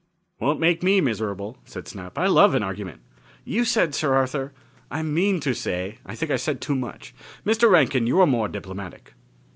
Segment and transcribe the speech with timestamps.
[0.39, 2.17] "Won't make me miserable," said Snap.
[2.17, 3.01] "I love an argument.
[3.45, 4.51] You said, Sir Arthur"
[4.89, 7.13] "I mean to say, I think I said too much.
[7.45, 7.69] Mr.
[7.69, 9.13] Rankin, you are more diplomatic."